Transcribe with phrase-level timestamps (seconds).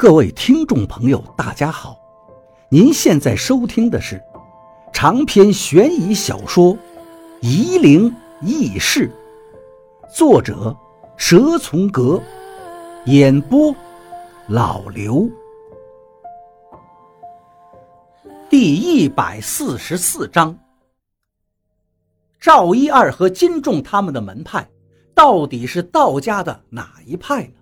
[0.00, 1.94] 各位听众朋友，大家好！
[2.70, 4.18] 您现在收听的是
[4.94, 6.74] 长篇悬疑小说
[7.42, 8.10] 《夷陵
[8.40, 9.12] 轶事》，
[10.16, 10.74] 作者
[11.18, 12.18] 蛇从阁，
[13.04, 13.76] 演播
[14.48, 15.28] 老刘。
[18.48, 20.58] 第一百四十四章：
[22.40, 24.66] 赵一二和金仲他们的门派，
[25.14, 27.59] 到底是道家的哪一派呢？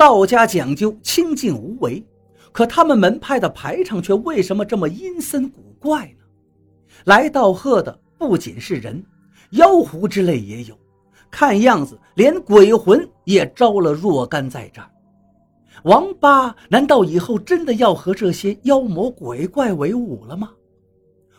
[0.00, 2.02] 道家讲究清净无为，
[2.52, 6.24] 可他们门派的排场却为什么这么阴森古怪呢？
[7.04, 9.04] 来道贺的不仅是人，
[9.50, 10.74] 妖狐之类也有，
[11.30, 14.90] 看样子连鬼魂也招了若干在这儿。
[15.82, 20.50] 王八难道以后真的要和这些妖魔鬼怪为伍了吗？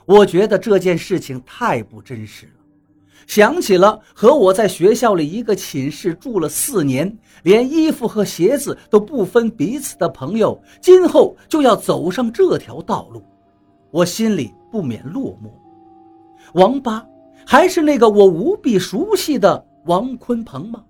[0.06, 2.61] 我觉得这件事情太不真实了。
[3.28, 13.24] 想起了和我在学校里一个寝室住了四年，连衣服和鞋子都不分彼此的朋友，今后就要走上这条道路，
[13.90, 15.50] 我心里不免落寞。
[16.54, 17.06] 王八
[17.46, 20.84] 还是那个我无比熟悉的王坤鹏吗？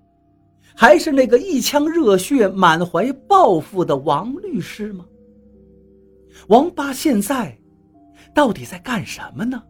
[0.73, 5.05] 还是那个一腔热血、满怀抱负的王律师吗？
[6.47, 7.55] 王八现在
[8.33, 9.61] 到底在干什么呢？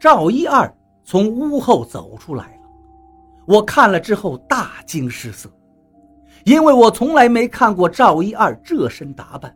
[0.00, 2.62] 赵一二从屋后走出来了，
[3.44, 5.50] 我看了之后大惊失色，
[6.46, 9.54] 因为我从来没看过赵一二这身打扮，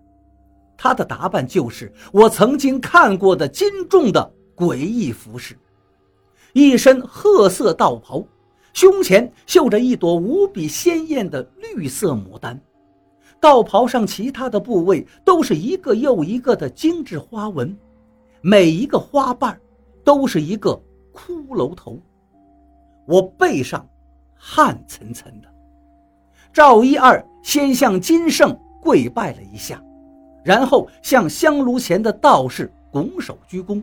[0.76, 5.56] 他的打扮就是我曾经看过的金重的诡异服饰，
[6.52, 8.22] 一身褐色道袍，
[8.74, 12.60] 胸前绣着一朵无比鲜艳的绿色牡丹，
[13.40, 17.74] 道袍上其他的部位都是一个又一个的精致花纹，
[18.42, 19.58] 每一个花瓣
[20.04, 20.80] 都是一个
[21.12, 21.98] 骷髅头，
[23.06, 23.88] 我背上
[24.34, 25.48] 汗涔涔的。
[26.52, 29.82] 赵一二先向金圣跪拜了一下，
[30.44, 33.82] 然后向香炉前的道士拱手鞠躬。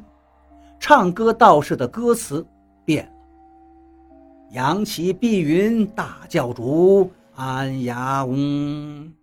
[0.79, 2.45] 唱歌道士的歌词
[2.85, 3.11] 变了
[4.53, 9.13] ：“扬起碧云大教主安呀翁，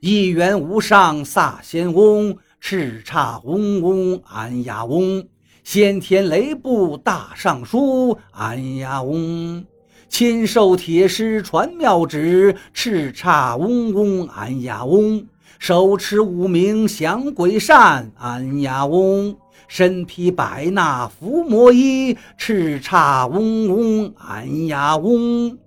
[0.00, 5.26] 一元无上萨仙翁，叱咤嗡嗡安呀翁。”
[5.64, 9.64] 先天雷部大尚书，安呀翁，
[10.10, 15.26] 亲授铁狮传妙旨，叱咤嗡嗡，安呀翁，
[15.58, 19.34] 手持无名降鬼扇，安呀翁，
[19.66, 25.58] 身披百衲伏魔衣，叱咤嗡嗡，安呀嗡。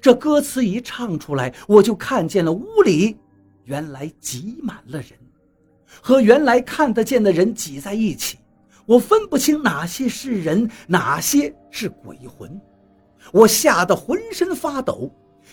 [0.00, 3.16] 这歌词一唱出来，我就看见了屋里
[3.64, 5.12] 原来挤满了人，
[6.02, 8.36] 和原来看得见的人挤在一起。
[8.90, 12.60] 我分不清哪些是人，哪些是鬼魂，
[13.32, 15.08] 我吓得浑身发抖，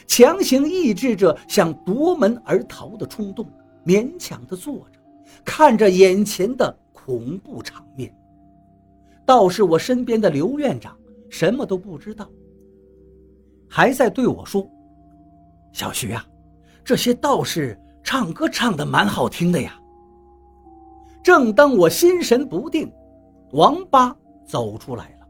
[0.08, 3.48] 强行抑制着想夺门而逃的冲动，
[3.86, 5.00] 勉强地坐着，
[5.46, 8.12] 看着眼前的恐怖场面。
[9.24, 10.98] 倒是我身边的刘院长
[11.30, 12.28] 什么都不知道，
[13.70, 14.68] 还在对我说
[15.72, 16.26] ：“小徐啊，
[16.84, 19.80] 这些道士唱歌唱得蛮好听的呀。”
[21.22, 22.92] 正当我心神不定。
[23.52, 24.16] 王八
[24.46, 25.28] 走出来了，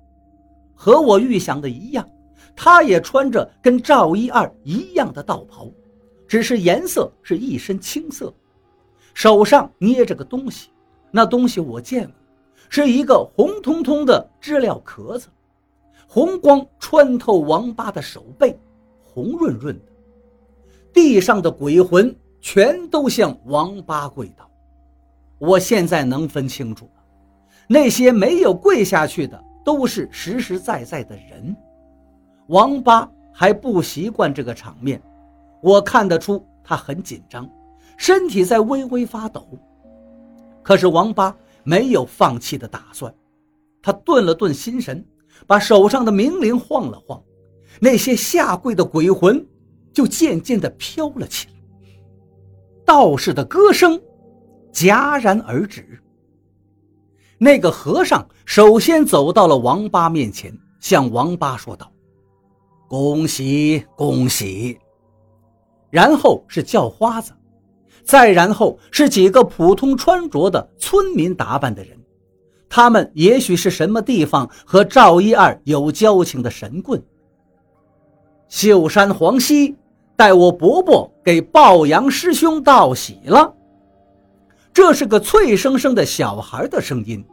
[0.73, 2.07] 和我预想的一样，
[2.55, 5.69] 他也穿着跟赵一二一样的道袍，
[6.28, 8.33] 只是颜色是一身青色，
[9.13, 10.69] 手上捏着个东西，
[11.11, 12.13] 那东西我见过，
[12.69, 15.28] 是一个红彤彤的知了壳子，
[16.07, 18.57] 红光穿透王八的手背，
[19.03, 19.85] 红润润的。
[20.91, 24.49] 地上的鬼魂全都向王八跪倒，
[25.38, 26.89] 我现在能分清楚。
[27.67, 31.55] 那些没有跪下去的都是实实在在的人。
[32.47, 35.01] 王八还不习惯这个场面，
[35.61, 37.50] 我看得出他很紧张，
[37.97, 39.45] 身体在微微发抖。
[40.63, 43.13] 可是王八没有放弃的打算，
[43.81, 45.05] 他顿了顿心神，
[45.45, 47.22] 把手上的冥铃晃了晃，
[47.81, 49.45] 那些下跪的鬼魂
[49.91, 51.53] 就渐渐地飘了起来。
[52.85, 54.02] 道士的歌声
[54.72, 56.02] 戛然而止。
[57.37, 61.91] 那个和尚首先走到了王八面前，向王八说道
[62.89, 64.78] ：“恭喜恭喜！”
[65.91, 67.31] 然后是叫花子，
[68.03, 71.97] 再然后是几个普通穿着的村民打扮的人，
[72.67, 77.01] 他们也许是什么地方和赵一二有交情的神棍。
[78.49, 79.75] 秀山黄溪，
[80.16, 83.53] 代我伯伯给抱阳师兄道喜了。
[84.78, 87.26] 这是个脆生生的小孩的声音，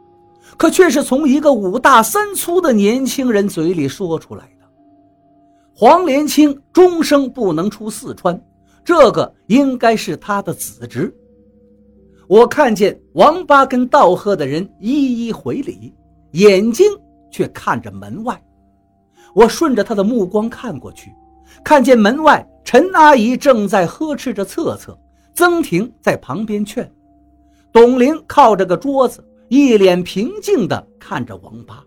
[0.57, 4.65] 可却是从一个五大三粗的年轻人嘴里说出来的。
[5.71, 8.43] 黄连清终生不能出四川，
[8.83, 11.15] 这个应该是他的子侄。
[12.27, 15.93] 我看见王八跟道贺的人一一回礼，
[16.31, 16.87] 眼睛
[17.29, 18.43] 却看着门外。
[19.35, 21.11] 我顺着他的目光看过去，
[21.63, 24.99] 看见门外陈阿姨正在呵斥着策策，
[25.35, 26.91] 曾婷在旁边劝，
[27.75, 31.83] 董玲靠着个桌子，一脸平静地看着王八，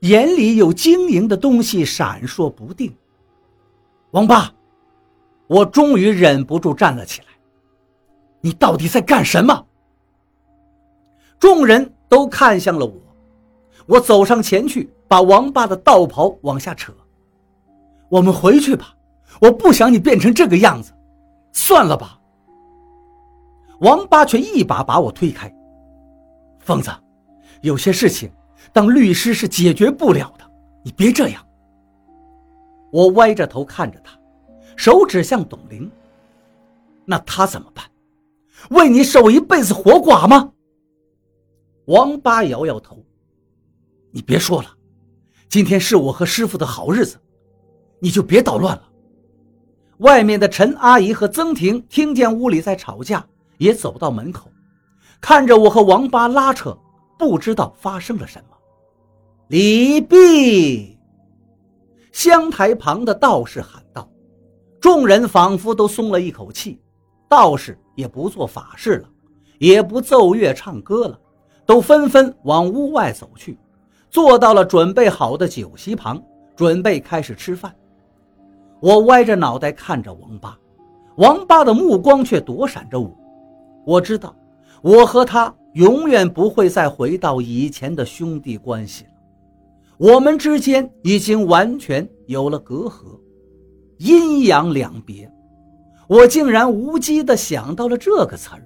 [0.00, 2.90] 眼里有晶莹的东西闪烁不定。
[4.12, 4.50] 王八，
[5.46, 7.26] 我终于忍不住站了起来。
[8.40, 9.66] 你到底在干什么？
[11.38, 12.94] 众人都看向了我，
[13.84, 16.94] 我走上前去，把王八的道袍往下扯。
[18.08, 18.96] 我们回去吧，
[19.38, 20.94] 我不想你变成这个样子。
[21.52, 22.15] 算了吧。
[23.80, 25.52] 王八却一把把我推开。
[26.60, 26.90] 疯子，
[27.62, 28.30] 有些事情
[28.72, 30.44] 当律师是解决不了的，
[30.82, 31.46] 你别这样。
[32.92, 34.18] 我歪着头看着他，
[34.76, 35.90] 手指向董玲。
[37.04, 37.84] 那他怎么办？
[38.70, 40.52] 为你守一辈子活寡吗？
[41.86, 43.04] 王八摇摇头。
[44.10, 44.68] 你别说了，
[45.48, 47.16] 今天是我和师傅的好日子，
[48.00, 48.82] 你就别捣乱了。
[49.98, 53.26] 外面的陈阿姨和曾婷听见屋里在吵架，
[53.58, 54.50] 也走到门口，
[55.20, 56.76] 看着我和王八拉扯，
[57.18, 58.56] 不知道发生了什么。
[59.48, 60.98] 李碧，
[62.12, 64.08] 香台旁的道士喊道，
[64.80, 66.80] 众人仿佛都松了一口气。
[67.28, 69.08] 道士也不做法事了，
[69.58, 71.18] 也不奏乐唱歌了，
[71.64, 73.58] 都纷纷往屋外走去，
[74.10, 76.22] 坐到了准备好的酒席旁，
[76.54, 77.74] 准备开始吃饭。
[78.80, 80.56] 我歪着脑袋看着王八，
[81.16, 83.10] 王八的目光却躲闪着我。
[83.86, 84.34] 我知道，
[84.82, 89.10] 我和他永远不会再回到以前的兄弟关系了，
[89.96, 93.18] 我们之间已经完全有了隔阂，
[93.98, 95.32] 阴阳两别。
[96.08, 98.62] 我竟然无机地想到了这个词儿。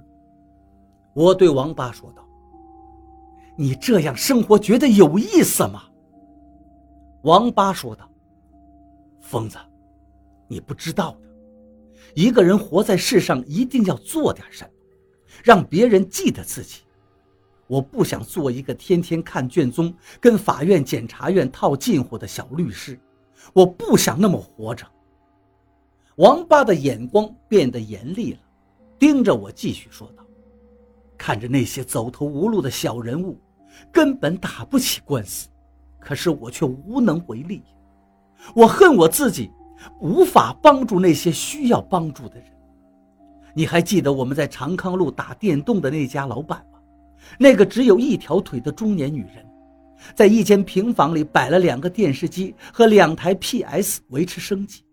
[1.15, 2.27] 我对王八说道
[3.57, 5.83] ：“你这样生活觉得有意思吗？”
[7.25, 8.09] 王八说道
[9.21, 9.59] ：“疯子，
[10.49, 11.29] 你不知道的，
[12.15, 14.71] 一个人活在世上一定要做点什么，
[15.43, 16.81] 让别人记得自己。
[17.67, 22.99] 我不想做一个天天看卷宗、跟法院、检察院套近乎的小律师，
[23.53, 24.87] 我不想那么活着。”
[26.17, 28.39] 王八的眼光变得严厉了，
[28.99, 30.25] 盯着我，继续说道
[31.17, 33.39] ：“看着那些走投无路的小人物，
[33.91, 35.49] 根本打不起官司，
[35.99, 37.63] 可是我却无能为力。
[38.55, 39.51] 我恨我自己，
[40.01, 42.47] 无法帮助那些需要帮助的人。
[43.55, 46.79] 你还记得我们在长康路打电动的那家老板吗？
[47.39, 49.47] 那个只有一条腿的中年女人，
[50.15, 54.85] 在一间平房里摆了两个电视机和两台 PS 维持生计。”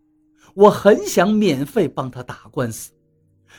[0.54, 2.92] 我很想免费帮他打官司，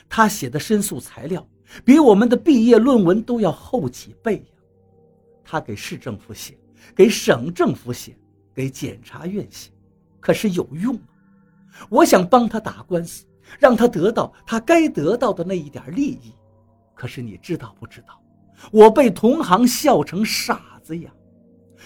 [0.08, 1.46] 他写的申诉材料
[1.84, 4.60] 比我们的毕业论文都要厚几倍呀。
[5.44, 6.58] 他给市政府写，
[6.96, 8.18] 给省政府写，
[8.52, 9.70] 给检察院写，
[10.18, 11.02] 可是有用吗？
[11.88, 13.24] 我想帮他打官司，
[13.58, 16.34] 让他得到他该得到的那一点利益，
[16.94, 18.20] 可是你知道不知道？
[18.72, 21.10] 我被同行笑成傻子呀。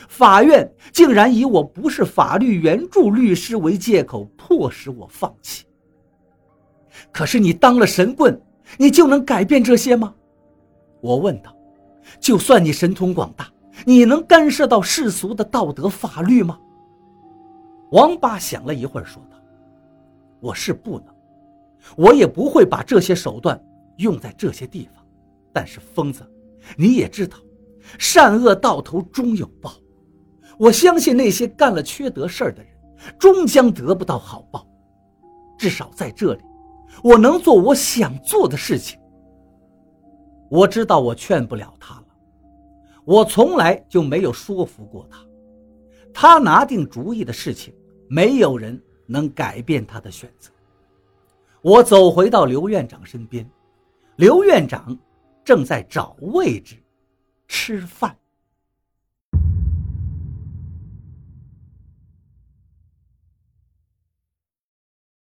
[0.08, 5.66] 法院竟然以我不是法律援助律师为借口，迫使我放弃。
[7.12, 8.40] 可是你当了神棍，
[8.78, 10.14] 你就能改变这些吗？
[11.00, 11.54] 我问道。
[12.20, 13.48] 就算你神通广大，
[13.84, 16.58] 你能干涉到世俗的道德法律吗？
[17.92, 19.36] 王八想了一会儿，说道
[20.40, 21.14] ：“我是不能，
[21.96, 23.62] 我也不会把这些手段
[23.98, 25.04] 用在这些地方。
[25.52, 26.26] 但是疯子，
[26.76, 27.36] 你也知道，
[27.98, 29.74] 善恶到头终有报。”
[30.58, 32.70] 我相信那些干了缺德事儿的人，
[33.18, 34.66] 终将得不到好报。
[35.58, 36.40] 至少在这里，
[37.02, 38.98] 我能做我想做的事情。
[40.50, 42.06] 我知道我劝不了他了，
[43.04, 45.18] 我从来就没有说服过他。
[46.12, 47.74] 他拿定主意的事情，
[48.06, 50.50] 没有人能改变他的选择。
[51.62, 53.48] 我走回到刘院长身边，
[54.16, 54.98] 刘院长
[55.44, 56.76] 正在找位置
[57.46, 58.16] 吃饭。